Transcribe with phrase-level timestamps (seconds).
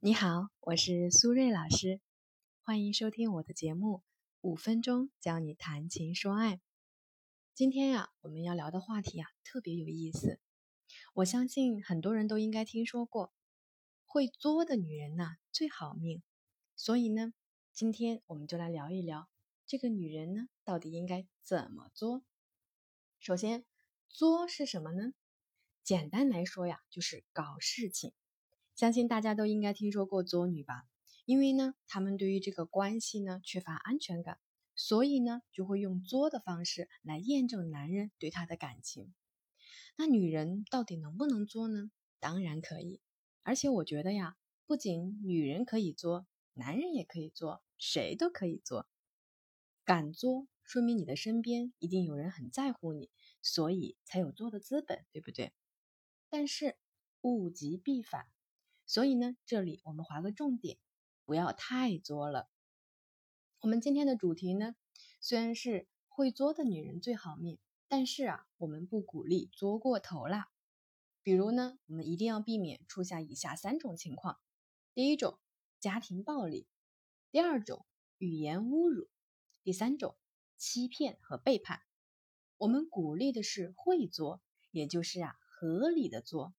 [0.00, 2.00] 你好，我是苏芮老师，
[2.62, 3.96] 欢迎收听我的节目
[4.42, 6.56] 《五分钟教你谈情说爱》。
[7.52, 10.38] 今天呀，我们要聊的话题呀，特别有意思。
[11.14, 13.32] 我相信很多人都应该听说过，
[14.06, 16.22] 会作的女人呐最好命。
[16.76, 17.32] 所以呢，
[17.72, 19.28] 今天我们就来聊一聊，
[19.66, 22.22] 这个女人呢到底应该怎么作。
[23.18, 23.64] 首先，
[24.08, 25.12] 作是什么呢？
[25.82, 28.12] 简单来说呀，就是搞事情。
[28.78, 30.84] 相信大家都应该听说过作女吧？
[31.24, 34.38] 因为呢，他们对于这个关系呢缺乏安全感，
[34.76, 39.12] 所以呢就会用作的方式来验证男人对她的感情。
[39.96, 41.90] 那女人到底能不能作呢？
[42.20, 43.00] 当然可以，
[43.42, 48.86] 而且我觉得呀，不仅女人可以作，男人也可以作，谁都可以作。
[49.84, 53.10] 敢作，说明你的身边一定有人很在乎你，
[53.42, 55.52] 所以才有作的资本，对不对？
[56.30, 56.76] 但是
[57.22, 58.28] 物极必反。
[58.88, 60.78] 所以呢，这里我们划个重点，
[61.26, 62.48] 不要太作了。
[63.60, 64.74] 我们今天的主题呢，
[65.20, 70.48] 虽然是会作的女人最好命，但是啊，我们不鼓励作过头啦。
[71.22, 74.38] 比如呢，我们一定要避免出现以下三种情况：
[74.94, 75.38] 第一种，
[75.78, 76.66] 家庭暴力；
[77.30, 77.84] 第二种，
[78.16, 79.10] 语言侮辱；
[79.62, 80.16] 第三种，
[80.56, 81.82] 欺骗和背叛。
[82.56, 86.54] 我们鼓励的是会作，也就是啊，合理的作。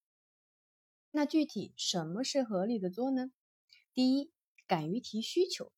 [1.11, 3.31] 那具体什么是合理的做呢？
[3.93, 4.31] 第一，
[4.67, 5.71] 敢于提需求。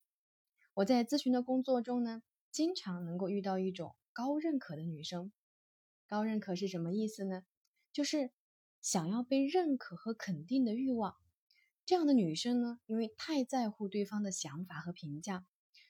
[0.73, 5.31] 我在咨询的工作中呢，经常能够遇到一种高认可的女生。
[6.05, 7.43] 高认可是什么意思呢？
[7.93, 8.31] 就是
[8.81, 11.15] 想要被认可和肯定的欲望。
[11.85, 15.45] 这样的女生呢，因为太在乎对方的想法和评价，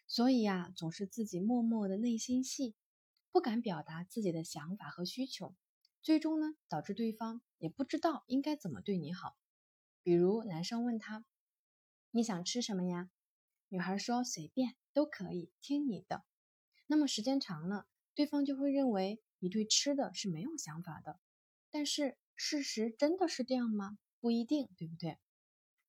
[0.05, 2.75] 所以呀，总是自己默默的内心戏，
[3.31, 5.55] 不敢表达自己的想法和需求。
[6.03, 9.35] 最终呢，导致对方也不知道应该怎么对你好。
[10.01, 11.23] 比如男生问他
[12.09, 13.11] ：“你想吃什么呀？”
[13.69, 16.23] 女孩说：“随便都可以，听你的。”
[16.87, 17.85] 那么时间长了，
[18.15, 21.19] 对方就会认为你对吃的是没有想法的。
[21.69, 23.99] 但是事实真的是这样吗？
[24.19, 25.19] 不一定，对不对？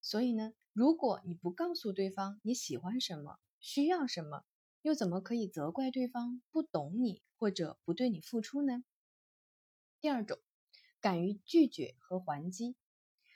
[0.02, 4.44] 所以呢，如果你不告诉对方你喜欢什么、需要什么，
[4.82, 8.84] 又怎么可以责怪对方不懂你或者不对你付出呢？
[10.02, 10.36] 第二种，
[11.00, 12.74] 敢于拒绝和还击，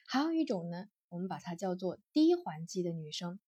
[0.04, 3.38] 还有一种呢，我们把它叫做低还击的女生。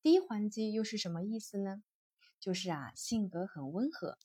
[0.00, 1.82] 低还击又是什么意思呢？
[2.38, 4.16] 就是啊，性格很温和，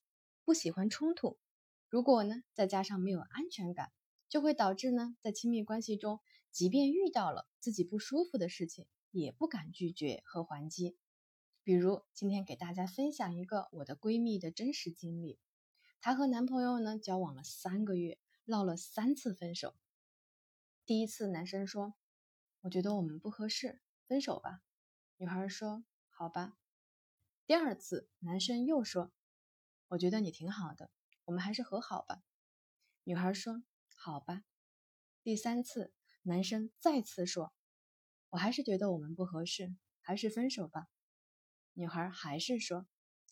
[0.46, 1.40] 不喜欢冲突。
[1.90, 3.92] 如果呢，再加上没有安全感，
[4.30, 6.20] 就会导致呢，在亲密关系中，
[6.52, 10.96] 即便遇到了自己不舒服的事情，也不敢拒绝和还击。
[11.64, 15.40] 比如今天给大家分享一个我的闺蜜的真实经历。
[16.04, 19.76] 她和男朋友呢交往了三个月，闹了三次分手。
[20.84, 21.94] 第一次，男生说
[22.62, 24.64] ：“我觉得我们不合适，分手吧。”
[25.18, 26.58] 女孩说：“好吧。”
[27.46, 29.12] 第二次，男生又说
[29.90, 30.90] ：“我觉得你挺好的，
[31.26, 32.24] 我们还是和好吧。”
[33.06, 33.62] 女孩说
[33.96, 34.44] ：“好吧。”
[35.22, 37.54] 第三次，男生再次说
[38.32, 40.88] ：“我还是觉得我们不合适，还是分手吧。”
[41.74, 42.88] 女孩还是说：“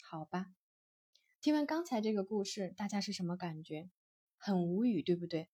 [0.05, 0.53] 好吧。”
[1.41, 3.89] 听完刚才这个故事，大家是什么感觉？
[4.35, 5.47] 很无语，对不对？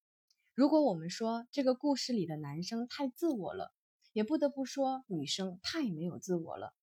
[0.56, 3.72] 如果我们说这个故事里的男生太自我了，
[4.12, 6.74] 也不得不说女生太没有自我了。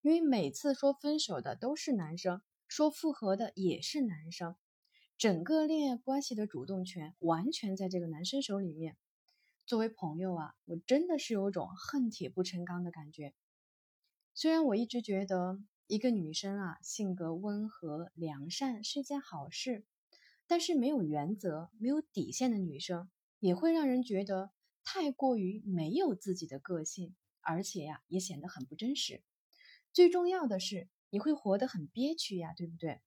[0.00, 4.54] 因为每次说分手的都是男生，说复合的也是男生，
[5.18, 8.96] 整个恋爱关系的主动权完全在这个男生手里面。
[9.66, 13.34] 作为朋友啊，我真的是有种恨铁不成钢的感觉。
[14.36, 15.58] 虽然我一直觉得。
[15.88, 19.84] 一个女生啊，性格温和良善是一件好事，
[20.48, 23.08] 但是没有原则、没有底线的女生，
[23.38, 24.50] 也会让人觉得
[24.82, 29.22] 太过于没有自己的个性，而且呀，也显得很不真实。
[29.92, 33.00] 最重要的是，你会活得很憋屈呀，对不对？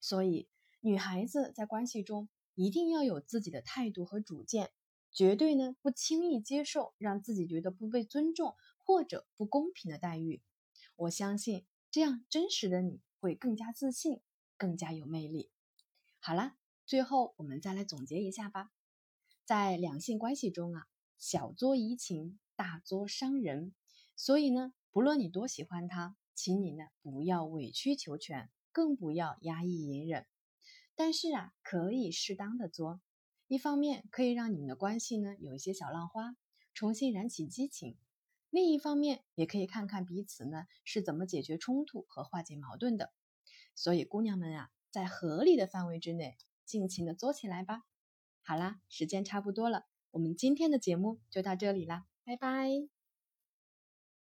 [0.00, 0.48] 所以，
[0.80, 4.72] 女孩子在关系中一定要有自己的态度和主见，
[5.14, 8.54] 绝对呢不轻易接受让自己觉得不被尊重
[8.84, 10.42] 或者不公平的待遇。
[10.96, 11.64] 我相信。
[11.90, 14.20] 这样真实的你会更加自信，
[14.56, 15.52] 更加有魅力。
[16.18, 16.56] 好了，
[16.86, 18.72] 最后我们再来总结一下吧。
[19.44, 20.88] 在两性关系中啊，
[21.18, 23.72] 小作怡情，大作伤人。
[24.16, 30.26] 所以呢，不论你多喜欢他，请你呢不要委曲求全，更不要压抑隐忍。
[30.96, 33.00] 但是啊，可以适当的作，
[33.46, 36.34] 一方面可以让你们的关系呢有一些小浪花，
[36.72, 37.96] 重新燃起激情。
[38.50, 43.12] 另一方面，也可以看看彼此呢是怎么解决冲突和化解矛盾的。
[43.74, 47.82] 所以，姑娘们啊，在合理的范围之内，尽情的作起来吧。
[48.42, 52.93] 好啦，时间差不多了，我们今天的节目就到这里啦，拜拜。